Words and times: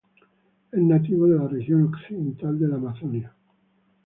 Es 0.71 0.81
nativo 0.81 1.27
de 1.27 1.37
la 1.37 1.47
región 1.47 1.83
occidental 1.93 2.57
de 2.57 2.67
la 2.67 2.77
Amazonia. 2.77 3.35